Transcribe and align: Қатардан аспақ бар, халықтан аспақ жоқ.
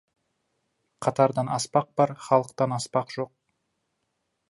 Қатардан 1.05 1.47
аспақ 1.57 1.87
бар, 1.97 2.09
халықтан 2.25 2.69
аспақ 2.77 3.07
жоқ. 3.15 3.31